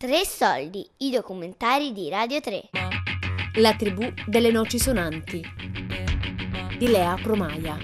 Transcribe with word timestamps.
Tre 0.00 0.24
soldi, 0.24 0.88
i 0.98 1.10
documentari 1.10 1.92
di 1.92 2.08
Radio 2.08 2.40
3. 2.40 2.70
La 3.56 3.76
tribù 3.76 4.10
delle 4.26 4.50
noci 4.50 4.78
sonanti 4.78 5.42
di 6.78 6.88
Lea 6.88 7.16
Promaia. 7.16 7.76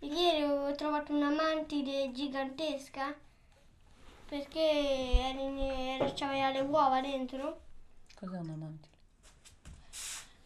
Ieri 0.00 0.42
ho 0.42 0.74
trovato 0.74 1.12
una 1.12 1.30
mantide 1.30 2.10
gigantesca 2.10 3.14
perché 4.28 5.32
c'aveva 6.16 6.50
le 6.50 6.60
uova 6.62 7.00
dentro. 7.00 7.60
Cos'è 8.18 8.38
una 8.38 8.56
mantide? 8.56 8.96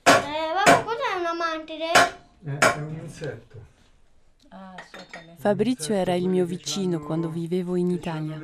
Eh, 0.02 0.52
vabbè, 0.52 0.84
cos'è 0.84 1.18
una 1.18 1.32
mantide? 1.32 1.90
Eh, 2.44 2.58
È 2.58 2.76
un 2.76 2.98
insetto. 3.00 3.56
Ah, 3.56 3.62
so 3.62 4.43
qual 4.43 4.43
è. 4.43 4.43
Fabrizio 5.36 5.94
era 5.94 6.14
il 6.14 6.28
mio 6.28 6.46
vicino 6.46 7.00
quando 7.00 7.28
vivevo 7.28 7.76
in 7.76 7.90
Italia. 7.90 8.40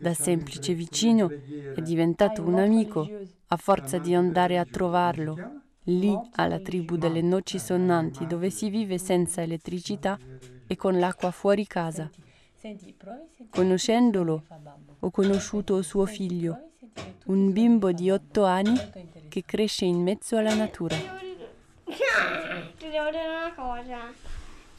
Da 0.00 0.12
semplice 0.12 0.74
vicino 0.74 1.30
è 1.30 1.80
diventato 1.80 2.42
un 2.42 2.58
amico 2.58 3.08
a 3.46 3.56
forza 3.56 3.98
di 3.98 4.14
andare 4.14 4.58
a 4.58 4.64
trovarlo, 4.64 5.62
lì 5.84 6.16
alla 6.32 6.58
tribù 6.58 6.96
delle 6.96 7.22
noci 7.22 7.58
sonnanti 7.58 8.26
dove 8.26 8.50
si 8.50 8.70
vive 8.70 8.98
senza 8.98 9.42
elettricità 9.42 10.18
e 10.66 10.76
con 10.76 10.98
l'acqua 10.98 11.30
fuori 11.30 11.66
casa. 11.66 12.10
Conoscendolo, 13.48 14.44
ho 14.98 15.10
conosciuto 15.10 15.80
suo 15.82 16.06
figlio, 16.06 16.70
un 17.26 17.52
bimbo 17.52 17.92
di 17.92 18.10
otto 18.10 18.44
anni 18.44 18.78
che 19.28 19.44
cresce 19.44 19.84
in 19.84 20.02
mezzo 20.02 20.36
alla 20.36 20.54
natura. 20.54 20.96
Ti 20.96 22.88
devo 22.88 23.10
dire 23.10 23.26
una 23.28 23.54
cosa. 23.54 24.29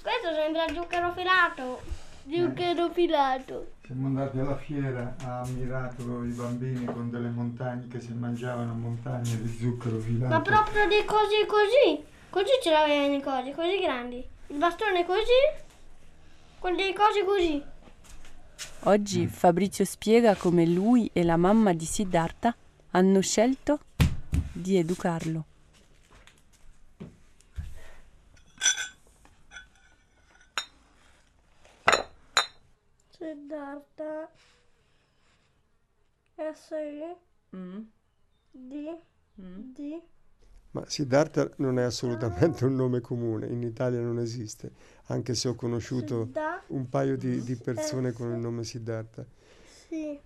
Questo 0.01 0.33
sembra 0.33 0.67
zucchero 0.67 1.11
filato. 1.13 1.81
Zucchero 2.27 2.89
filato. 2.89 3.73
Siamo 3.85 4.07
andati 4.07 4.39
alla 4.39 4.57
fiera, 4.57 5.15
ha 5.23 5.41
ammirato 5.41 6.23
i 6.23 6.31
bambini 6.31 6.85
con 6.85 7.11
delle 7.11 7.29
montagne 7.29 7.87
che 7.87 7.99
si 7.99 8.11
mangiavano 8.11 8.73
montagne 8.73 9.39
di 9.39 9.47
zucchero 9.47 9.99
filato. 9.99 10.33
Ma 10.33 10.41
proprio 10.41 10.87
dei 10.87 11.05
cosi 11.05 11.45
così. 11.45 12.03
Così 12.31 12.49
ce 12.63 12.71
l'avevano 12.71 13.13
i 13.13 13.21
cosi, 13.21 13.51
così 13.51 13.79
grandi. 13.79 14.27
Il 14.47 14.57
bastone 14.57 15.05
così. 15.05 15.69
Con 16.57 16.75
dei 16.75 16.93
cosi 16.93 17.23
così. 17.23 17.63
Oggi 18.85 19.27
Fabrizio 19.27 19.85
spiega 19.85 20.33
come 20.35 20.65
lui 20.65 21.11
e 21.13 21.23
la 21.23 21.37
mamma 21.37 21.73
di 21.73 21.85
Siddhartha 21.85 22.55
hanno 22.91 23.21
scelto 23.21 23.81
di 24.51 24.77
educarlo. 24.77 25.45
Siddhartha. 33.51 34.29
S-I. 36.53 37.15
Mm, 37.53 37.81
D. 38.49 38.97
mm. 39.41 39.73
D. 39.73 40.01
Ma 40.71 40.85
Siddhartha 40.87 41.51
non 41.57 41.77
è 41.77 41.81
assolutamente 41.83 42.63
un 42.63 42.75
nome 42.75 43.01
comune, 43.01 43.47
in 43.47 43.61
Italia 43.61 43.99
non 43.99 44.19
esiste, 44.19 44.71
anche 45.07 45.35
se 45.35 45.49
ho 45.49 45.55
conosciuto 45.55 46.31
un 46.67 46.87
paio 46.87 47.17
di, 47.17 47.43
di 47.43 47.57
persone 47.57 48.13
con 48.13 48.31
il 48.31 48.37
nome 48.37 48.63
Siddhartha. 48.63 49.25
Sì. 49.89 50.17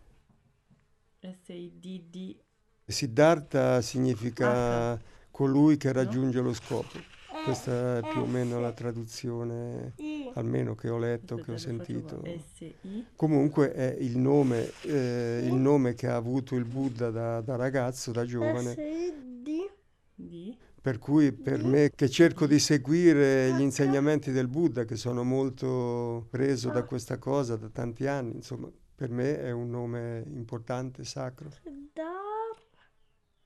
S-I-D-D. 1.20 2.38
Siddhartha 2.86 3.82
significa 3.82 5.02
colui 5.32 5.78
che 5.78 5.92
raggiunge 5.92 6.42
lo 6.42 6.54
scopo. 6.54 6.96
Eh, 7.00 7.44
Questa 7.44 7.98
è 7.98 8.02
più 8.08 8.22
o 8.22 8.28
meno 8.28 8.60
la 8.60 8.72
traduzione, 8.72 9.94
I. 9.98 10.15
almeno 10.36 10.76
che 10.76 10.90
ho 10.90 10.98
letto, 10.98 11.36
che 11.36 11.52
ho 11.52 11.58
sentito. 11.58 12.22
S-I. 12.24 13.08
Comunque 13.16 13.74
è 13.74 13.96
il 14.00 14.18
nome, 14.18 14.72
eh, 14.84 15.42
il 15.44 15.54
nome 15.54 15.94
che 15.94 16.08
ha 16.08 16.16
avuto 16.16 16.56
il 16.56 16.66
Buddha 16.66 17.10
da, 17.10 17.42
da 17.42 17.56
ragazzo, 17.56 18.12
da 18.12 18.26
giovane. 18.26 18.76
D. 18.76 19.70
D. 20.16 20.58
Per 20.82 21.00
cui 21.00 21.32
per 21.32 21.64
me 21.64 21.90
che 21.96 22.10
cerco 22.10 22.46
di 22.46 22.60
seguire 22.60 23.52
gli 23.54 23.62
insegnamenti 23.62 24.32
del 24.32 24.48
Buddha, 24.48 24.86
che 24.86 24.96
sono 24.96 25.24
molto 25.24 26.28
preso 26.30 26.70
da 26.70 26.84
questa 26.84 27.18
cosa 27.18 27.56
da 27.56 27.70
tanti 27.70 28.06
anni, 28.06 28.36
insomma, 28.36 28.70
per 28.96 29.10
me 29.10 29.40
è 29.42 29.52
un 29.52 29.70
nome 29.70 30.24
importante, 30.28 31.04
sacro. 31.04 31.50
Dar. 31.94 32.14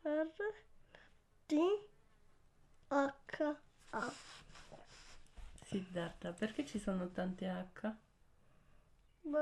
R. 0.01 0.27
D. 1.45 1.55
H. 2.89 3.55
A. 3.91 4.13
Siddhartha. 5.69 6.31
Perché 6.33 6.65
ci 6.65 6.79
sono 6.79 7.11
tante 7.11 7.45
H? 7.45 7.93
B. 9.21 9.35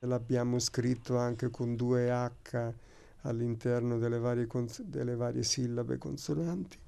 L'abbiamo 0.00 0.58
scritto 0.58 1.16
anche 1.16 1.48
con 1.48 1.74
due 1.74 2.10
H 2.10 2.74
all'interno 3.22 3.98
delle 3.98 4.18
varie, 4.18 4.46
cons- 4.46 4.82
delle 4.82 5.16
varie 5.16 5.42
sillabe 5.42 5.96
consonanti, 5.96 6.78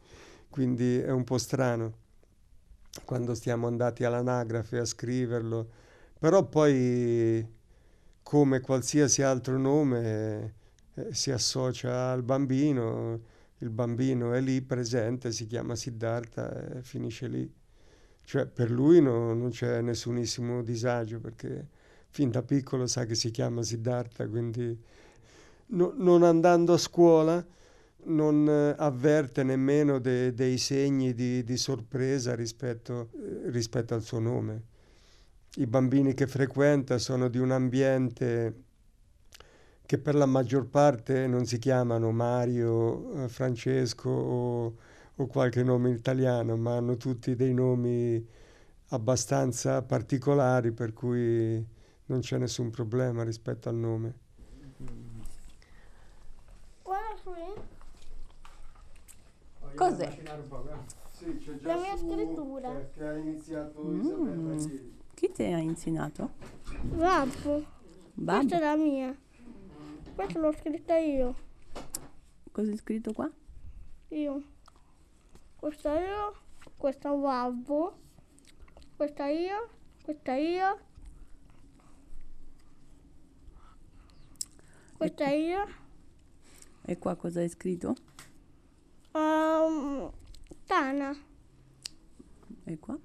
quindi 0.51 0.99
è 0.99 1.11
un 1.11 1.25
po' 1.25 1.39
strano 1.39 2.07
quando 3.05 3.35
stiamo 3.35 3.67
andati 3.67 4.05
all'anagrafe 4.05 4.79
a 4.79 4.85
scriverlo, 4.85 5.71
però 6.19 6.45
poi 6.45 7.47
come 8.23 8.61
qualsiasi 8.61 9.23
altro 9.23 9.57
nome 9.59 10.55
eh, 10.95 11.15
si 11.15 11.31
associa 11.31 12.11
al 12.11 12.23
bambino, 12.23 13.21
il 13.59 13.71
bambino 13.71 14.33
è 14.35 14.41
lì 14.41 14.61
presente, 14.61 15.33
si 15.33 15.47
chiama 15.47 15.75
Siddhartha 15.75 16.77
e 16.77 16.83
finisce 16.83 17.27
lì. 17.29 17.51
Cioè 18.29 18.45
per 18.45 18.71
lui 18.71 19.01
no- 19.01 19.33
non 19.33 19.49
c'è 19.49 19.81
nessunissimo 19.81 20.63
disagio 20.63 21.19
perché 21.19 21.67
fin 22.11 22.31
da 22.31 22.43
piccolo 22.43 22.87
sa 22.87 23.07
che 23.07 23.15
si 23.15 23.31
chiama 23.31 23.63
Siddhartha, 23.63 24.29
quindi 24.29 24.79
no- 25.69 25.95
non 25.97 26.23
andando 26.23 26.75
a 26.75 26.77
scuola 26.77 27.43
non 28.05 28.47
eh, 28.47 28.75
avverte 28.77 29.43
nemmeno 29.45 29.99
de- 29.99 30.35
dei 30.35 30.59
segni 30.59 31.15
di, 31.15 31.43
di 31.43 31.57
sorpresa 31.57 32.35
rispetto, 32.35 33.09
eh, 33.15 33.51
rispetto 33.51 33.95
al 33.95 34.03
suo 34.03 34.19
nome. 34.19 34.63
I 35.57 35.67
bambini 35.67 36.13
che 36.13 36.27
frequenta 36.27 36.99
sono 36.99 37.29
di 37.29 37.39
un 37.39 37.51
ambiente 37.51 38.55
che 39.87 39.97
per 39.97 40.15
la 40.15 40.27
maggior 40.27 40.67
parte 40.67 41.27
non 41.27 41.47
si 41.47 41.59
chiamano 41.59 42.11
Mario, 42.11 43.25
eh, 43.25 43.29
Francesco 43.29 44.11
o, 44.11 44.75
o 45.21 45.27
qualche 45.27 45.63
nome 45.63 45.91
italiano, 45.91 46.57
ma 46.57 46.77
hanno 46.77 46.97
tutti 46.97 47.35
dei 47.35 47.53
nomi 47.53 48.25
abbastanza 48.91 49.83
particolari 49.83 50.73
per 50.73 50.93
cui 50.93 51.65
non 52.07 52.21
c'è 52.21 52.39
nessun 52.39 52.71
problema 52.71 53.23
rispetto 53.25 53.69
al 53.69 53.75
nome. 53.75 54.15
Cos'è? 59.75 60.09
Sì, 61.13 61.37
c'è 61.39 61.59
La 61.63 61.77
mia 61.77 61.97
scrittura. 61.97 62.73
Che, 62.73 62.91
che 62.97 63.05
ha 63.07 63.15
iniziato 63.15 63.83
Mm. 63.85 64.01
Isabella. 64.01 64.71
Chi 65.15 65.31
ti 65.33 65.43
ha 65.45 65.59
insegnato? 65.59 66.31
Babbo. 66.83 67.65
Babbo. 68.15 68.39
Questa 68.39 68.57
è 68.57 68.61
la 68.61 68.77
mia. 68.77 69.17
Questa 70.15 70.39
l'ho 70.39 70.53
scritta 70.53 70.97
io. 70.97 71.35
Cosa 72.51 72.73
è 72.73 72.77
scritto 72.77 73.13
qua? 73.13 73.31
Io. 74.09 74.43
Questa 75.59 75.99
io. 75.99 76.35
Questa 76.77 77.11
babbo. 77.13 77.99
Questa 78.97 79.27
io. 79.27 79.69
Questa 80.03 80.35
io. 80.35 80.79
Questa 84.97 85.29
io. 85.29 85.67
E 86.83 86.99
qua 86.99 87.15
cosa 87.17 87.43
è 87.43 87.49
scritto? 87.49 87.95
Um, 89.13 90.11
Tana. 90.67 91.15
E 92.65 92.79
qua? 92.79 92.99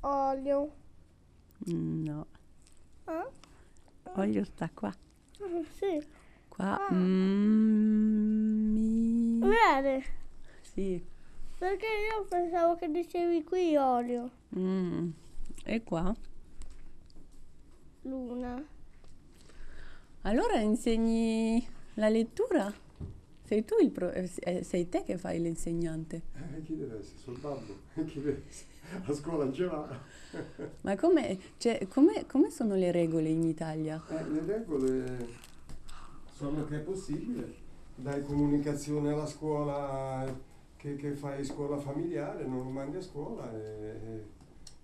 Olio. 0.00 0.72
No, 1.66 2.26
Ah? 3.06 3.26
olio 4.16 4.44
sta 4.44 4.68
qua. 4.70 4.88
Ah, 5.40 5.62
Sì. 5.78 6.06
Qua. 6.48 6.88
mm, 6.92 8.03
Vede? 9.48 10.04
Sì. 10.60 11.02
Perché 11.58 11.86
io 11.86 12.24
pensavo 12.24 12.74
che 12.76 12.90
dicevi 12.90 13.44
qui 13.44 13.76
olio. 13.76 14.30
Mm. 14.58 15.10
E 15.64 15.82
qua? 15.82 16.14
Luna. 18.02 18.62
Allora 20.22 20.58
insegni 20.58 21.66
la 21.94 22.08
lettura? 22.08 22.72
Sei 23.44 23.64
tu 23.64 23.74
il 23.80 23.90
pro- 23.90 24.10
eh, 24.10 24.30
eh, 24.40 24.62
sei 24.64 24.88
te 24.88 25.04
che 25.04 25.18
fai 25.18 25.40
l'insegnante. 25.40 26.22
Eh, 26.34 26.62
chi 26.62 26.76
deve 26.76 26.98
essere? 26.98 27.18
Sul 27.18 27.38
babbo? 27.38 27.76
Chi 28.06 28.20
deve 28.20 28.42
essere? 28.48 28.72
A 29.06 29.12
scuola 29.12 29.44
non 29.44 29.54
ce 29.54 29.64
l'ha. 29.64 30.00
Ma 30.82 30.96
come, 30.96 31.38
cioè, 31.58 31.86
come, 31.88 32.26
come 32.26 32.50
sono 32.50 32.74
le 32.74 32.90
regole 32.90 33.28
in 33.28 33.42
Italia? 33.44 34.02
Eh, 34.08 34.28
le 34.28 34.44
regole 34.44 35.28
sono 36.34 36.64
che 36.66 36.76
è 36.76 36.80
possibile. 36.80 37.62
Dai 37.96 38.22
comunicazione 38.22 39.12
alla 39.12 39.26
scuola 39.26 40.24
che, 40.76 40.96
che 40.96 41.12
fai 41.12 41.44
scuola 41.44 41.78
familiare, 41.78 42.44
non 42.44 42.58
lo 42.58 42.70
mandi 42.70 42.96
a 42.96 43.00
scuola 43.00 43.50
e, 43.52 43.58
e 43.58 44.24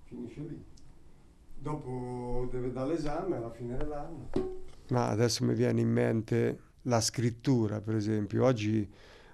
finisce 0.05 0.41
lì. 0.41 0.65
dopo 1.59 2.49
deve 2.51 2.73
dare 2.73 2.95
l'esame 2.95 3.37
alla 3.37 3.51
fine 3.51 3.77
dell'anno. 3.77 4.31
Ma 4.89 5.09
adesso 5.09 5.45
mi 5.45 5.55
viene 5.55 5.81
in 5.81 5.91
mente 5.91 6.59
la 6.83 7.01
scrittura, 7.01 7.81
per 7.81 7.95
esempio. 7.95 8.45
Oggi 8.45 8.89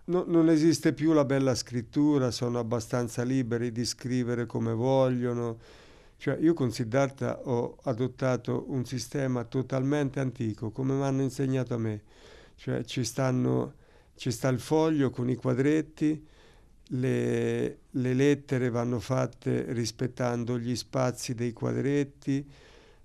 no- 0.06 0.24
non 0.26 0.48
esiste 0.48 0.92
più 0.92 1.12
la 1.12 1.24
bella 1.24 1.54
scrittura, 1.54 2.30
sono 2.30 2.58
abbastanza 2.58 3.22
liberi 3.22 3.70
di 3.72 3.84
scrivere 3.84 4.46
come 4.46 4.72
vogliono. 4.72 5.58
Cioè, 6.16 6.36
io 6.40 6.54
con 6.54 6.72
Siddhartha 6.72 7.40
ho 7.44 7.76
adottato 7.82 8.64
un 8.68 8.84
sistema 8.84 9.44
totalmente 9.44 10.18
antico, 10.18 10.70
come 10.70 10.94
mi 10.94 11.02
hanno 11.02 11.22
insegnato 11.22 11.74
a 11.74 11.78
me. 11.78 12.02
Cioè, 12.56 12.84
ci 12.84 13.04
stanno, 13.04 13.74
ci 14.16 14.30
sta 14.30 14.48
il 14.48 14.58
foglio 14.58 15.10
con 15.10 15.30
i 15.30 15.36
quadretti, 15.36 16.26
le, 16.90 17.78
le 17.90 18.14
lettere 18.14 18.70
vanno 18.70 19.00
fatte 19.00 19.72
rispettando 19.72 20.58
gli 20.58 20.74
spazi 20.74 21.34
dei 21.34 21.52
quadretti, 21.52 22.44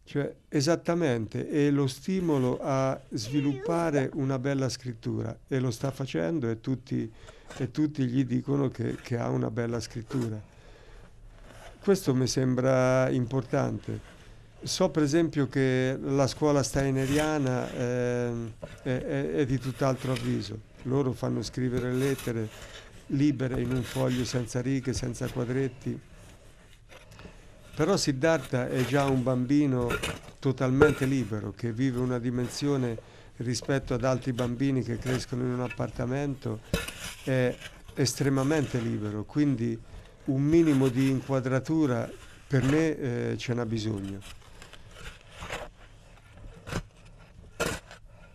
cioè 0.04 0.34
esattamente, 0.50 1.48
è 1.48 1.70
lo 1.70 1.88
stimolo 1.88 2.60
a 2.62 3.00
sviluppare 3.12 4.10
una 4.16 4.40
bella 4.40 4.68
scrittura 4.68 5.38
e 5.48 5.60
lo 5.60 5.72
sta 5.72 5.92
facendo 5.92 6.50
e 6.50 6.60
tutti, 6.60 7.10
e 7.58 7.72
tutti 7.72 8.06
gli 8.06 8.26
dicono 8.26 8.70
che, 8.70 8.98
che 9.02 9.18
ha 9.18 9.30
una 9.30 9.50
bella 9.50 9.80
scrittura. 9.80 10.42
Questo 11.82 12.14
mi 12.14 12.28
sembra 12.28 13.10
importante. 13.10 14.21
So 14.64 14.90
per 14.90 15.02
esempio 15.02 15.48
che 15.48 15.98
la 16.00 16.28
scuola 16.28 16.62
steineriana 16.62 17.72
eh, 17.72 18.32
è, 18.84 18.90
è, 18.90 19.32
è 19.32 19.46
di 19.46 19.58
tutt'altro 19.58 20.12
avviso. 20.12 20.60
Loro 20.84 21.14
fanno 21.14 21.42
scrivere 21.42 21.92
lettere 21.92 22.48
libere 23.12 23.62
in 23.62 23.72
un 23.72 23.84
foglio 23.84 24.26
senza 24.26 24.62
righe, 24.62 24.94
senza 24.94 25.28
quadretti. 25.28 26.00
Però 27.76 27.98
Siddhartha 27.98 28.70
è 28.70 28.86
già 28.86 29.06
un 29.06 29.24
bambino 29.24 29.90
totalmente 30.40 31.06
libero, 31.06 31.52
che 31.52 31.72
vive 31.72 32.00
una 32.00 32.20
dimensione 32.20 32.98
rispetto 33.38 33.94
ad 33.94 34.04
altri 34.04 34.34
bambini 34.34 34.84
che 34.84 34.98
crescono 34.98 35.44
in 35.44 35.54
un 35.54 35.62
appartamento, 35.62 36.62
è 37.24 37.56
estremamente 37.96 38.80
libero, 38.80 39.24
quindi 39.24 39.78
un 40.26 40.42
minimo 40.42 40.88
di 40.88 41.10
inquadratura 41.10 42.10
per 42.48 42.64
me 42.64 42.98
eh, 42.98 43.38
ce 43.38 43.54
n'ha 43.54 43.66
bisogno. 43.66 44.41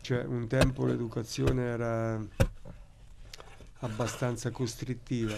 Cioè 0.07 0.23
un 0.23 0.47
tempo 0.47 0.87
l'educazione 0.87 1.65
era 1.65 2.25
abbastanza 3.81 4.53
costrittiva. 4.53 5.35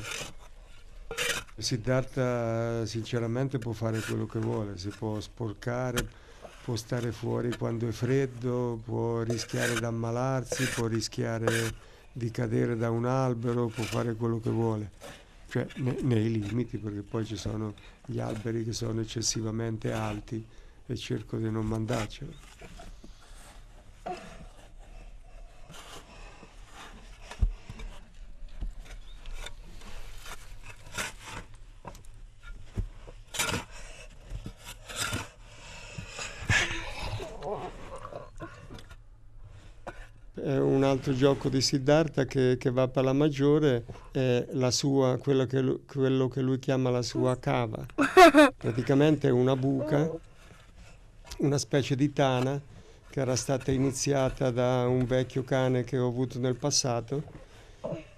Siddhartha 1.56 2.84
sinceramente 2.84 3.56
può 3.56 3.72
fare 3.72 3.98
quello 4.00 4.26
che 4.26 4.38
vuole, 4.38 4.76
si 4.76 4.90
può 4.90 5.20
sporcare, 5.20 6.06
può 6.62 6.76
stare 6.76 7.12
fuori 7.12 7.56
quando 7.56 7.88
è 7.88 7.92
freddo, 7.92 8.78
può 8.84 9.22
rischiare 9.22 9.78
di 9.78 9.86
ammalarsi, 9.86 10.66
può 10.66 10.86
rischiare 10.86 11.72
di 12.12 12.30
cadere 12.30 12.76
da 12.76 12.90
un 12.90 13.06
albero, 13.06 13.68
può 13.68 13.84
fare 13.84 14.16
quello 14.16 14.38
che 14.38 14.50
vuole, 14.50 14.90
cioè 15.48 15.66
ne, 15.76 15.96
nei 16.02 16.30
limiti 16.30 16.76
perché 16.76 17.00
poi 17.00 17.24
ci 17.24 17.36
sono 17.36 17.72
gli 18.04 18.20
alberi 18.20 18.64
che 18.64 18.74
sono 18.74 19.00
eccessivamente 19.00 19.92
alti 19.92 20.46
e 20.84 20.94
cerco 20.94 21.38
di 21.38 21.50
non 21.50 21.64
mandarcelo. 21.64 22.76
È 40.40 40.56
un 40.56 40.82
altro 40.98 41.14
gioco 41.14 41.48
di 41.48 41.60
Siddhartha 41.60 42.24
che, 42.24 42.56
che 42.58 42.70
va 42.70 42.88
per 42.88 43.04
la 43.04 43.12
maggiore 43.12 43.84
è 44.10 44.44
sua, 44.70 45.16
quello, 45.18 45.46
che 45.46 45.60
lui, 45.60 45.84
quello 45.86 46.26
che 46.26 46.40
lui 46.40 46.58
chiama 46.58 46.90
la 46.90 47.02
sua 47.02 47.38
cava. 47.38 47.86
Praticamente 48.56 49.28
è 49.28 49.30
una 49.30 49.54
buca, 49.54 50.10
una 51.38 51.56
specie 51.56 51.94
di 51.94 52.12
tana 52.12 52.60
che 53.08 53.20
era 53.20 53.36
stata 53.36 53.70
iniziata 53.70 54.50
da 54.50 54.88
un 54.88 55.06
vecchio 55.06 55.44
cane 55.44 55.84
che 55.84 55.96
ho 55.98 56.08
avuto 56.08 56.40
nel 56.40 56.56
passato 56.56 57.22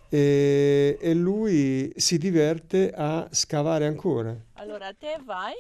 e, 0.09 0.97
e 0.99 1.15
lui 1.15 1.93
si 1.97 2.17
diverte 2.17 2.91
a 2.95 3.29
scavare 3.31 3.87
ancora. 3.87 4.35
Allora 4.55 4.91
te 4.95 5.21
vai 5.23 5.55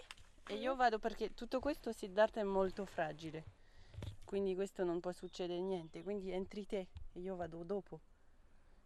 e 0.48 0.54
io 0.54 0.74
vado 0.74 0.98
perché 0.98 1.34
tutto 1.34 1.60
questo 1.60 1.92
Siddhartha 1.92 2.40
è 2.40 2.44
molto 2.44 2.86
fragile. 2.86 3.44
Quindi 4.24 4.54
questo 4.54 4.84
non 4.84 5.00
può 5.00 5.12
succedere 5.12 5.60
niente. 5.60 6.02
Quindi 6.02 6.30
entri 6.30 6.64
te 6.64 6.86
e 7.12 7.20
io 7.20 7.36
vado 7.36 7.62
dopo. 7.64 8.00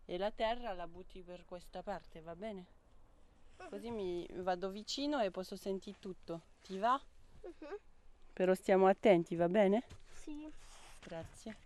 E 0.05 0.19
la 0.19 0.31
terra 0.31 0.73
la 0.73 0.87
butti 0.87 1.23
per 1.23 1.44
questa 1.44 1.82
parte, 1.82 2.21
va 2.21 2.35
bene? 2.35 2.67
Così 3.71 3.91
mi 3.91 4.26
vado 4.35 4.71
vicino 4.71 5.21
e 5.21 5.31
posso 5.31 5.56
sentire 5.56 5.99
tutto. 5.99 6.43
Ti 6.62 6.79
va? 6.79 7.00
Però 8.32 8.55
stiamo 8.55 8.87
attenti, 8.87 9.37
va 9.37 9.49
bene? 9.49 9.85
Sì. 10.12 10.50
Grazie. 11.03 11.65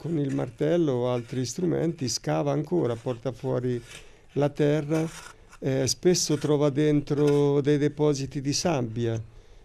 con 0.00 0.16
il 0.16 0.34
martello 0.34 0.92
o 0.92 1.12
altri 1.12 1.44
strumenti 1.44 2.08
scava 2.08 2.52
ancora, 2.52 2.96
porta 2.96 3.32
fuori 3.32 3.82
la 4.34 4.48
terra, 4.48 5.08
eh, 5.58 5.86
spesso 5.86 6.36
trova 6.36 6.70
dentro 6.70 7.60
dei 7.60 7.78
depositi 7.78 8.40
di 8.40 8.52
sabbia, 8.52 9.20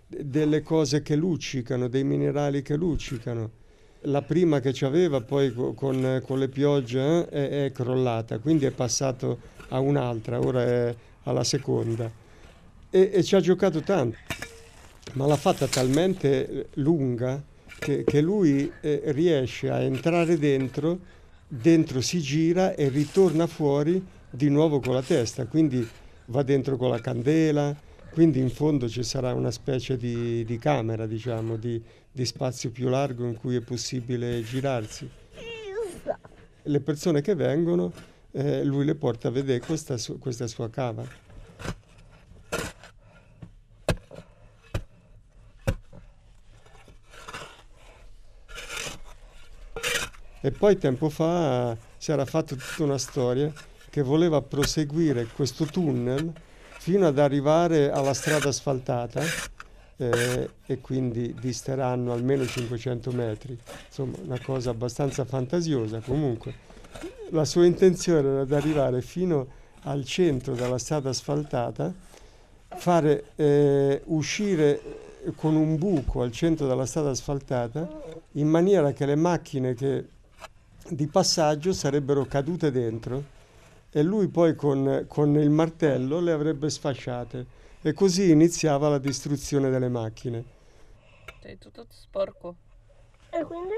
delle 0.08 0.62
cose 0.62 1.02
che 1.02 1.16
luccicano, 1.16 1.88
dei 1.88 2.04
minerali 2.04 2.62
che 2.62 2.76
luccicano. 2.76 3.64
La 4.08 4.22
prima 4.22 4.60
che 4.60 4.72
c'aveva 4.74 5.22
poi 5.22 5.54
co- 5.54 5.74
con, 5.74 6.22
con 6.26 6.40
le 6.40 6.48
piogge 6.48 7.28
eh, 7.30 7.50
è, 7.50 7.66
è 7.66 7.72
crollata, 7.72 8.40
quindi 8.40 8.66
è 8.66 8.72
passato 8.72 9.40
a 9.70 9.80
un'altra, 9.80 10.40
ora 10.40 10.64
è 10.64 10.96
alla 11.24 11.44
seconda. 11.44 12.10
E, 12.90 13.10
e 13.14 13.24
ci 13.24 13.36
ha 13.36 13.40
giocato 13.40 13.82
tanto, 13.82 14.18
ma 15.14 15.26
l'ha 15.26 15.36
fatta 15.36 15.68
talmente 15.68 16.70
lunga 16.76 17.42
che, 17.80 18.04
che 18.04 18.22
lui 18.22 18.72
eh, 18.82 19.02
riesce 19.06 19.70
a 19.70 19.80
entrare 19.80 20.38
dentro, 20.38 21.00
dentro 21.48 22.02
si 22.02 22.20
gira 22.22 22.76
e 22.76 22.90
ritorna 22.90 23.48
fuori 23.48 24.14
di 24.36 24.50
nuovo 24.50 24.80
con 24.80 24.94
la 24.94 25.02
testa, 25.02 25.46
quindi 25.46 25.88
va 26.26 26.44
dentro 26.44 26.78
con 26.78 26.90
la 26.90 27.00
candela, 27.00 27.76
quindi 28.12 28.40
in 28.40 28.50
fondo 28.50 28.88
ci 28.88 29.04
sarà 29.04 29.34
una 29.34 29.52
specie 29.52 29.98
di, 29.98 30.44
di 30.44 30.58
camera, 30.58 31.06
diciamo, 31.06 31.56
di, 31.56 31.82
di 32.12 32.26
spazio 32.26 32.70
più 32.70 32.90
largo 32.90 33.26
in 33.26 33.38
cui 33.38 33.56
è 33.56 33.62
possibile 33.62 34.44
girarsi. 34.44 35.10
Le 36.64 36.80
persone 36.82 37.22
che 37.22 37.36
vengono, 37.36 37.92
eh, 38.32 38.64
lui 38.64 38.86
le 38.86 38.96
porta 38.96 39.30
a 39.30 39.32
vedere 39.32 39.60
questa, 39.60 39.98
su- 39.98 40.18
questa 40.20 40.48
sua 40.48 40.70
cava. 40.70 41.24
E 50.42 50.52
poi 50.52 50.78
tempo 50.78 51.10
fa 51.10 51.76
si 51.98 52.12
era 52.12 52.24
fatto 52.26 52.56
tutta 52.56 52.84
una 52.84 53.00
storia 53.00 53.52
che 53.96 54.02
voleva 54.02 54.42
proseguire 54.42 55.26
questo 55.34 55.64
tunnel 55.64 56.30
fino 56.80 57.08
ad 57.08 57.18
arrivare 57.18 57.90
alla 57.90 58.14
strada 58.14 58.50
asfaltata 58.50 59.24
eh, 59.96 60.50
e 60.66 60.82
quindi 60.82 61.34
disteranno 61.40 62.12
almeno 62.12 62.46
500 62.46 63.12
metri. 63.12 63.58
Insomma, 63.88 64.18
una 64.22 64.40
cosa 64.44 64.72
abbastanza 64.72 65.24
fantasiosa 65.24 66.02
comunque. 66.02 66.54
La 67.30 67.46
sua 67.46 67.66
intenzione 67.66 68.28
era 68.28 68.44
di 68.44 68.54
arrivare 68.54 69.02
fino 69.02 69.48
al 69.84 70.04
centro 70.04 70.56
della 70.56 70.78
strada 70.78 71.12
asfaltata, 71.12 71.94
fare 72.76 73.28
eh, 73.38 74.02
uscire 74.08 74.82
con 75.38 75.56
un 75.56 75.78
buco 75.78 76.22
al 76.22 76.34
centro 76.34 76.68
della 76.68 76.86
strada 76.86 77.12
asfaltata 77.12 77.88
in 78.34 78.50
maniera 78.50 78.92
che 78.92 79.06
le 79.06 79.16
macchine 79.16 79.74
che 79.74 80.06
di 80.90 81.08
passaggio 81.08 81.72
sarebbero 81.72 82.26
cadute 82.26 82.72
dentro 82.72 83.35
e 83.96 84.04
lui 84.04 84.28
poi 84.28 84.56
con, 84.56 85.06
con 85.08 85.38
il 85.38 85.50
martello 85.50 86.20
le 86.20 86.34
avrebbe 86.34 86.70
sfasciate 86.70 87.46
e 87.82 87.94
così 87.94 88.30
iniziava 88.30 88.90
la 88.90 88.98
distruzione 88.98 89.70
delle 89.70 89.88
macchine. 89.88 90.44
Sei 91.42 91.58
tutto 91.58 91.86
sporco. 91.88 92.58
E 93.30 93.42
quindi? 93.46 93.76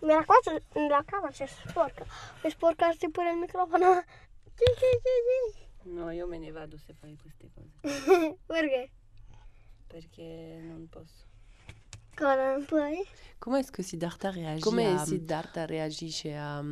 Mi 0.00 0.12
racconto 0.12 0.60
la 0.88 1.04
cava 1.06 1.28
c'è 1.28 1.46
sporca. 1.46 2.04
Puoi 2.40 2.50
sporcarti 2.50 3.10
pure 3.10 3.30
il 3.30 3.38
microfono? 3.38 4.02
Sì, 4.60 4.64
sì, 4.76 5.60
sì, 5.84 5.88
No, 5.90 6.10
io 6.10 6.26
me 6.26 6.38
ne 6.38 6.50
vado 6.50 6.76
se 6.76 6.92
fai 6.92 7.16
queste 7.16 7.48
cose. 7.54 7.70
Perché? 8.44 8.90
Perché 9.86 10.60
non 10.64 10.88
posso. 10.90 11.24
Ancora 12.10 12.52
non 12.56 12.64
puoi? 12.66 13.02
Come 13.38 13.60
est-ce 13.60 13.70
que 13.70 13.82
Siddhartha 13.82 14.30
réagit 14.30 14.64
Come 14.64 14.84
à- 14.84 15.04
Siddhartha 15.06 15.64
reagisce 15.64 16.36
a, 16.36 16.62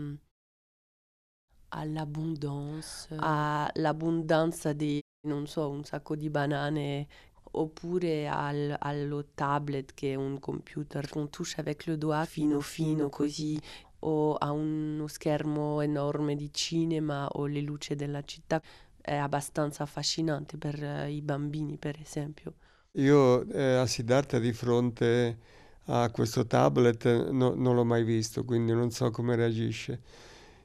all'abbondanza? 1.71 3.17
all'abbondanza 3.17 4.73
di, 4.73 5.01
non 5.27 5.47
so, 5.47 5.69
un 5.71 5.85
sacco 5.85 6.15
di 6.17 6.31
banane 6.31 7.07
oppure 7.53 8.29
al- 8.29 8.77
allo 8.79 9.27
tablet 9.35 9.95
che 9.95 10.13
è 10.13 10.15
un 10.15 10.39
computer 10.39 11.09
con 11.09 11.31
touche 11.31 11.61
avec 11.61 11.87
le 11.87 11.97
doigt 11.97 12.27
fino 12.31 12.61
fino 12.61 13.09
così 13.09 13.59
o 14.01 14.35
a 14.37 14.51
uno 14.53 15.07
schermo 15.09 15.81
enorme 15.81 16.37
di 16.37 16.53
cinema 16.53 17.27
o 17.29 17.47
le 17.47 17.61
luci 17.63 17.95
della 17.95 18.23
città 18.23 18.61
è 19.01 19.15
abbastanza 19.17 19.83
affascinante 19.83 20.57
per 20.59 20.83
eh, 20.83 21.11
i 21.11 21.23
bambini 21.23 21.79
per 21.79 21.99
esempio. 22.01 22.55
Io 22.99 23.47
eh, 23.51 23.75
a 23.77 23.87
Siddhartha 23.87 24.39
di 24.39 24.53
fronte 24.53 25.39
a 25.87 26.11
questo 26.11 26.47
tablet 26.47 27.31
no- 27.31 27.55
non 27.55 27.75
l'ho 27.75 27.85
mai 27.85 28.03
visto, 28.05 28.45
quindi 28.45 28.73
non 28.73 28.91
so 28.91 29.11
come 29.11 29.37
reagisce. 29.37 30.01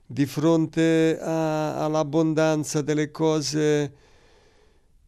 Di 0.05 0.25
fronte 0.25 1.17
a- 1.19 1.83
all'abbondanza 1.83 2.81
delle 2.81 3.10
cose 3.10 3.93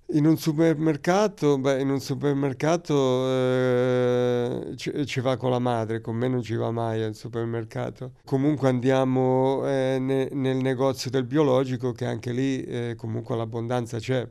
in 0.10 0.26
un 0.26 0.38
supermercato, 0.38 1.58
beh, 1.58 1.82
in 1.82 1.90
un 1.90 2.00
supermercato 2.00 3.28
eh, 3.28 4.74
ci, 4.76 5.06
ci 5.06 5.20
va 5.20 5.36
con 5.36 5.50
la 5.50 5.60
madre, 5.60 6.00
con 6.00 6.16
me 6.16 6.28
non 6.28 6.42
ci 6.42 6.56
va 6.56 6.72
mai 6.72 7.04
al 7.04 7.16
supermercato. 7.16 8.14
Comunque 8.24 8.70
andiamo 8.70 9.68
eh, 9.68 9.98
ne- 10.00 10.30
nel 10.32 10.58
negozio 10.58 11.10
del 11.10 11.26
biologico, 11.26 11.92
che 11.92 12.06
anche 12.06 12.32
lì 12.32 12.64
eh, 12.64 12.94
comunque 12.96 13.36
l'abbondanza 13.36 13.98
c'è 13.98 14.28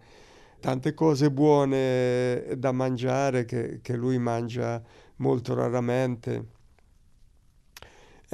tante 0.60 0.94
cose 0.94 1.30
buone 1.30 2.54
da 2.56 2.72
mangiare 2.72 3.44
che, 3.44 3.80
che 3.82 3.94
lui 3.96 4.18
mangia 4.18 4.80
molto 5.16 5.54
raramente. 5.54 6.52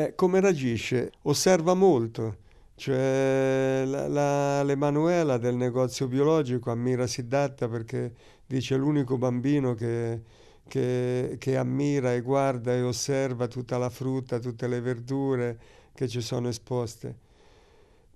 Eh, 0.03 0.15
come 0.15 0.41
reagisce? 0.41 1.13
Osserva 1.23 1.75
molto, 1.75 2.37
cioè 2.77 3.83
la, 3.87 4.09
la- 4.09 4.63
l'Emanuela 4.63 5.37
del 5.37 5.57
negozio 5.57 6.07
biologico 6.09 6.71
ammira 6.71 7.07
Siddhartha 7.07 7.69
perché 7.69 8.15
dice 8.47 8.77
l'unico 8.77 9.19
bambino 9.19 9.75
che, 9.75 10.23
che- 10.67 11.37
che 11.39 11.57
ammira 11.57 12.15
e 12.15 12.21
guarda 12.23 12.73
e 12.73 12.83
osserva 12.83 13.47
tutta 13.49 13.77
la 13.79 13.91
frutta, 13.91 14.39
tutte 14.39 14.69
le 14.69 14.81
verdure 14.81 15.59
che 15.95 16.09
ci 16.09 16.21
sono 16.21 16.49
esposte. 16.49 17.17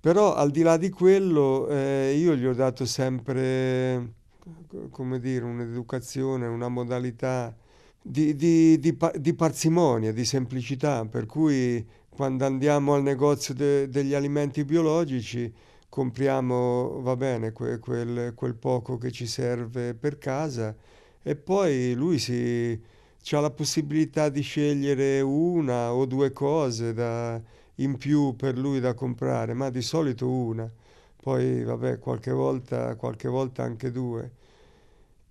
Però 0.01 0.35
al 0.35 0.51
di 0.51 0.63
là 0.63 0.77
di 0.77 0.91
quello, 0.91 1.67
eh, 1.69 2.15
io 2.19 2.35
gli 2.37 2.45
ho 2.45 2.53
dato 2.55 2.85
sempre, 2.85 4.13
co- 4.69 4.89
come 4.91 5.19
dire, 5.19 5.45
un'educazione, 5.45 6.47
una 6.47 6.69
modalità 6.69 7.55
di, 8.07 8.35
di- 8.37 8.79
di 8.79 8.97
di 9.19 9.35
parsimonia, 9.35 10.13
di 10.13 10.25
semplicità, 10.25 11.05
per 11.07 11.27
cui 11.27 11.85
quando 12.09 12.45
andiamo 12.45 12.95
al 12.95 13.03
negozio 13.03 13.55
de- 13.55 13.89
degli 13.89 14.13
alimenti 14.15 14.65
biologici 14.65 15.53
compriamo, 15.89 17.01
va 17.01 17.17
bene, 17.17 17.53
que- 17.53 17.79
quel, 17.79 18.33
quel 18.35 18.55
poco 18.55 18.99
che 18.99 19.11
ci 19.11 19.27
serve 19.27 19.95
per 19.95 20.19
casa 20.19 20.75
e 21.23 21.35
poi 21.37 21.95
lui 21.95 22.19
si, 22.19 22.79
ha 23.31 23.41
la 23.41 23.51
possibilità 23.51 24.29
di 24.29 24.43
scegliere 24.43 25.21
una 25.21 25.93
o 25.95 26.05
due 26.07 26.33
cose 26.33 26.93
da 26.93 27.41
in 27.77 27.97
più 27.97 28.37
per 28.37 28.59
lui 28.59 28.81
da 28.81 28.93
comprare, 28.95 29.55
ma 29.55 29.71
di 29.71 29.83
solito 29.83 30.29
una, 30.31 30.71
poi 31.23 31.65
vabbè 31.65 31.99
qualche 31.99 32.31
volta, 32.33 32.95
qualche 32.97 33.29
volta 33.29 33.63
anche 33.63 33.91
due. 33.91 34.31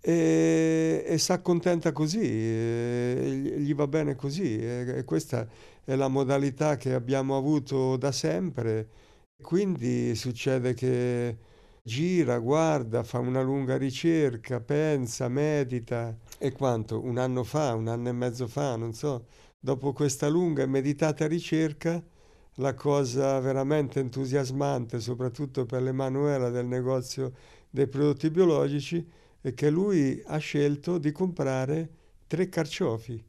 E, 0.06 1.04
e 1.08 1.18
si 1.18 1.32
accontenta 1.32 1.94
così, 1.94 2.20
gli 2.20 3.74
va 3.74 3.88
bene 3.88 4.16
così, 4.16 4.58
e, 4.60 4.98
e 4.98 5.04
questa 5.06 5.48
è 5.86 5.96
la 5.96 6.10
modalità 6.10 6.76
che 6.76 6.94
abbiamo 6.94 7.38
avuto 7.38 7.96
da 7.96 8.12
sempre. 8.12 8.90
Quindi 9.42 10.14
succede 10.16 10.74
che 10.74 11.38
gira, 11.82 12.38
guarda, 12.40 13.04
fa 13.04 13.20
una 13.20 13.42
lunga 13.42 13.78
ricerca, 13.78 14.60
pensa, 14.60 15.30
medita. 15.30 16.18
E 16.38 16.52
quanto? 16.52 17.02
Un 17.02 17.18
anno 17.18 17.44
fa, 17.44 17.74
un 17.74 17.88
anno 17.88 18.10
e 18.10 18.12
mezzo 18.14 18.48
fa, 18.48 18.76
non 18.76 18.94
so, 18.94 19.28
dopo 19.60 19.94
questa 19.94 20.28
lunga 20.28 20.64
e 20.64 20.68
meditata 20.68 21.28
ricerca, 21.28 22.04
la 22.58 22.74
cosa 22.74 23.40
veramente 23.40 24.00
entusiasmante, 24.00 25.00
soprattutto 25.00 25.66
per 25.66 25.82
l'Emanuela 25.82 26.50
del 26.50 26.66
negozio 26.66 27.34
dei 27.70 27.88
prodotti 27.88 28.30
biologici, 28.30 29.06
che 29.54 29.70
lui 29.70 30.22
ha 30.26 30.38
scelto 30.38 30.98
di 30.98 31.12
comprare 31.12 31.90
tre 32.28 32.48
carciofi. 32.48 33.24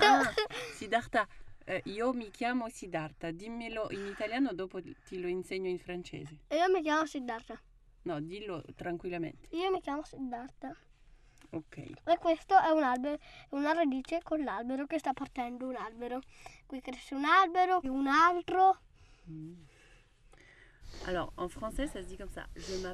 Ah, 0.00 0.32
Siddhartha, 0.74 1.26
eh, 1.64 1.82
io 1.86 2.12
mi 2.12 2.30
chiamo 2.30 2.68
Siddhartha, 2.68 3.30
dimmelo 3.30 3.88
in 3.90 4.06
italiano, 4.06 4.52
dopo 4.52 4.80
ti 4.80 5.20
lo 5.20 5.28
insegno 5.28 5.68
in 5.68 5.78
francese. 5.78 6.38
Io 6.48 6.70
mi 6.72 6.80
chiamo 6.80 7.06
Siddhartha. 7.06 7.60
No, 8.02 8.20
dillo 8.20 8.64
tranquillamente. 8.74 9.48
Io 9.50 9.70
mi 9.70 9.80
chiamo 9.80 10.02
Siddhartha. 10.04 10.74
Ok. 11.50 11.76
E 11.76 12.18
questo 12.18 12.58
è 12.58 12.70
un 12.70 12.82
albero, 12.82 13.18
una 13.50 13.72
radice 13.72 14.20
con 14.22 14.42
l'albero 14.42 14.86
che 14.86 14.98
sta 14.98 15.12
partendo 15.12 15.66
un 15.66 15.76
albero. 15.76 16.20
Qui 16.66 16.80
cresce 16.80 17.14
un 17.14 17.24
albero, 17.24 17.80
un 17.84 18.06
altro. 18.06 18.80
Alors, 19.28 19.71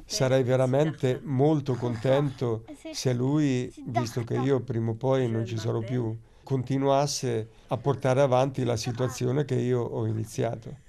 Sarei 0.05 0.43
veramente 0.43 1.07
Siddhartha. 1.07 1.27
molto 1.29 1.73
contento 1.75 2.65
Sì. 2.79 2.93
se 2.93 3.13
lui, 3.13 3.71
visto 3.85 4.23
che 4.23 4.35
io 4.35 4.61
prima 4.61 4.91
o 4.91 4.95
poi 4.95 5.29
non 5.29 5.45
ci 5.45 5.57
sarò 5.57 5.79
più, 5.79 6.17
continuasse 6.43 7.49
a 7.67 7.77
portare 7.77 8.21
avanti 8.21 8.63
la 8.63 8.75
situazione 8.75 9.45
che 9.45 9.55
io 9.55 9.81
ho 9.81 10.05
iniziato. 10.07 10.87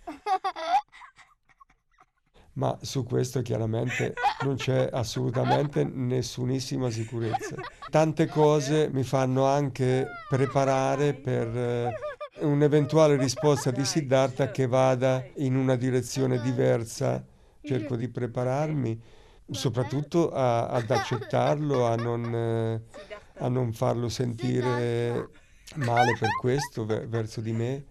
Ma 2.54 2.76
su 2.82 3.04
questo 3.04 3.42
chiaramente 3.42 4.14
non 4.42 4.56
c'è 4.56 4.88
assolutamente 4.92 5.84
nessunissima 5.84 6.90
sicurezza. 6.90 7.54
Tante 7.90 8.26
cose 8.26 8.88
mi 8.92 9.02
fanno 9.02 9.46
anche 9.46 10.06
preparare 10.28 11.14
per 11.14 11.46
eh, 11.56 11.92
un'eventuale 12.40 13.16
risposta 13.16 13.70
di 13.70 13.85
Siddhartha 13.85 14.50
che 14.50 14.66
vada 14.66 15.25
in 15.37 15.56
una 15.56 15.76
direzione 15.76 16.40
diversa. 16.40 17.25
Cerco 17.62 17.97
di 17.97 18.09
prepararmi 18.09 19.00
soprattutto 19.50 20.30
a- 20.30 20.68
ad 20.68 20.90
accettarlo, 20.90 21.87
a 21.87 21.94
non, 21.97 22.82
a 23.38 23.49
non 23.49 23.73
farlo 23.73 24.09
sentire 24.09 25.28
male 25.76 26.16
per 26.18 26.30
questo 26.40 26.85
ve- 26.87 27.06
verso 27.06 27.40
di 27.40 27.52
me, 27.52 27.87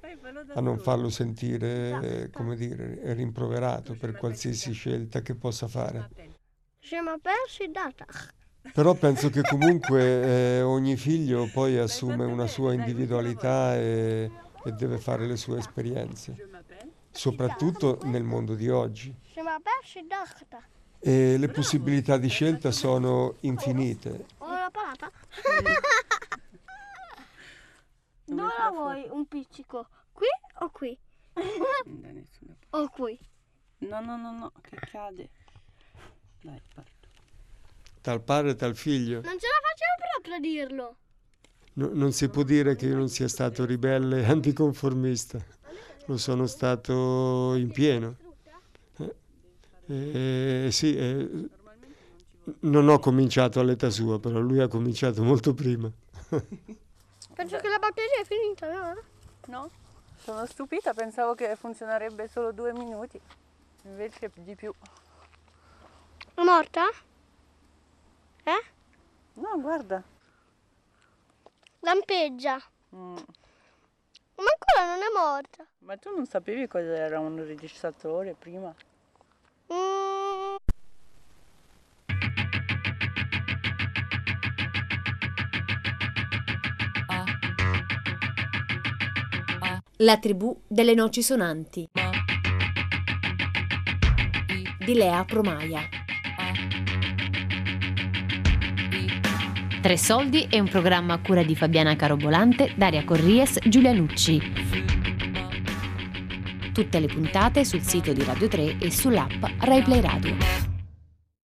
a 0.54 0.60
non 0.62 0.80
farlo 0.80 1.10
sentire, 1.10 2.30
come 2.34 2.56
dire, 2.56 3.14
rimproverato 3.14 3.94
per 3.94 4.14
qualsiasi 4.14 4.74
scelta 4.74 5.22
che 5.22 5.36
possa 5.36 5.68
fare. 5.68 6.10
Je 6.82 7.02
m'appelle 7.02 7.46
Siddhartha. 7.48 8.06
Però 8.62 8.94
penso 8.94 9.30
che 9.30 9.42
comunque 9.42 10.58
eh, 10.58 10.62
ogni 10.62 10.96
figlio 10.96 11.50
poi 11.52 11.78
assume 11.78 12.26
una 12.26 12.48
sua 12.48 12.74
individualità 12.74 13.76
e, 13.76 14.30
e 14.64 14.72
deve 14.72 14.98
fare 15.00 15.26
le 15.26 15.38
sue 15.38 15.58
esperienze, 15.58 16.36
soprattutto 17.12 18.00
nel 18.04 18.24
mondo 18.24 18.56
di 18.56 18.70
oggi. 18.70 19.14
E 21.02 21.38
le 21.38 21.48
possibilità 21.48 22.18
di 22.18 22.28
scelta 22.28 22.72
sono 22.72 23.36
infinite. 23.42 24.26
Ho 24.40 24.52
la 24.52 24.70
palata. 24.72 25.12
Dove 28.26 28.54
la 28.58 28.70
vuoi 28.70 29.08
un 29.10 29.26
pizzico? 29.28 29.88
Qui 30.12 30.28
o 30.60 30.70
qui? 30.70 30.98
Da 31.34 32.12
nessuna 32.12 32.56
parte. 32.60 32.68
O 32.70 32.90
qui? 32.90 33.20
No, 33.80 34.02
no, 34.02 34.18
no, 34.18 34.38
no, 34.38 34.52
che 34.62 34.76
cade. 34.76 35.30
Dai, 36.42 36.62
parto. 36.74 36.99
Tal 38.02 38.22
padre, 38.22 38.56
tal 38.56 38.76
figlio. 38.76 39.22
Non 39.22 39.38
ce 39.40 39.48
la 39.48 39.60
facciamo 39.62 40.12
proprio 40.12 40.36
a 40.36 40.40
dirlo. 40.40 40.96
No- 41.74 41.92
non 41.94 42.12
si 42.12 42.30
può 42.30 42.44
dire 42.44 42.76
che 42.76 42.88
io 42.88 42.96
non 42.96 43.10
sia 43.10 43.28
stato 43.28 43.66
ribelle 43.66 44.22
e 44.22 44.26
anticonformista. 44.26 45.44
Lo 46.06 46.18
sono 46.18 46.48
stato 46.48 47.54
in 47.56 47.72
pieno. 47.72 48.16
Eh, 49.88 50.66
eh, 50.66 50.72
sì, 50.72 50.96
eh, 50.96 51.50
non 52.62 52.90
ho 52.90 53.00
cominciato 53.00 53.60
all'età 53.60 53.90
sua, 53.90 54.20
però 54.20 54.40
lui 54.40 54.60
ha 54.60 54.68
cominciato 54.68 55.24
molto 55.24 55.54
prima. 55.54 55.92
Penso 56.30 57.58
che 57.58 57.70
la 57.70 57.80
batteria 57.80 58.22
è 58.22 58.26
finita, 58.26 58.72
no? 58.72 59.02
No? 59.48 59.70
Sono 60.22 60.46
stupita, 60.46 60.94
pensavo 60.94 61.34
che 61.34 61.56
funzionerebbe 61.56 62.28
solo 62.28 62.52
due 62.52 62.74
minuti. 62.74 63.20
Invece 63.84 64.32
di 64.36 64.56
più. 64.56 64.74
È 66.34 66.42
morta? 66.44 66.84
Eh? 68.44 68.64
No, 69.36 69.60
guarda. 69.62 70.04
Lampeggia. 71.82 72.62
Mm, 72.96 73.16
Ma 74.36 74.44
ancora 74.44 74.86
non 74.96 75.02
è 75.02 75.10
morta. 75.16 75.66
Ma 75.80 75.98
tu 75.98 76.14
non 76.14 76.26
sapevi 76.26 76.68
cosa 76.68 76.96
era 76.96 77.20
un 77.20 77.38
registratore 77.46 78.34
prima? 78.34 78.74
Mm, 79.74 80.56
La 89.98 90.18
tribù 90.18 90.58
delle 90.68 90.94
noci 90.94 91.22
sonanti 91.22 91.90
di 94.86 94.94
Lea 94.94 95.26
Promaia. 95.26 95.82
Tre 99.82 99.98
soldi 99.98 100.46
è 100.50 100.60
un 100.60 100.68
programma 100.68 101.14
a 101.14 101.20
cura 101.20 101.42
di 101.42 101.56
Fabiana 101.56 101.96
Carobolante, 101.96 102.74
Daria 102.76 103.06
Corries, 103.06 103.60
Giulia 103.70 103.94
Nucci. 103.94 104.42
Tutte 106.74 107.00
le 107.00 107.08
puntate 107.08 107.64
sul 107.64 107.82
sito 107.82 108.12
di 108.12 108.22
Radio 108.26 108.50
3 108.50 108.78
e 108.78 108.92
sull'app 108.92 109.42
RaiPlay 109.60 110.02
Radio. 110.02 110.69